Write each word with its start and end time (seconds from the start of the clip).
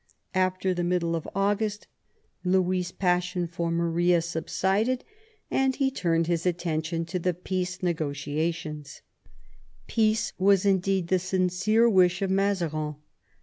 After 0.33 0.73
the 0.73 0.83
middle 0.83 1.15
of 1.15 1.29
August 1.35 1.85
Louis* 2.43 2.91
passion 2.91 3.45
for 3.45 3.69
Maria 3.69 4.23
subsided, 4.23 5.03
and 5.51 5.75
he 5.75 5.91
turned 5.91 6.25
his 6.25 6.43
attention 6.47 7.05
to 7.05 7.19
the 7.19 7.35
peace 7.35 7.83
negotiations. 7.83 9.03
Peace 9.85 10.33
was 10.39 10.65
indeed 10.65 11.09
the 11.09 11.19
sincere 11.19 11.87
wish 11.87 12.23
of 12.23 12.31
Mazarin. 12.31 12.95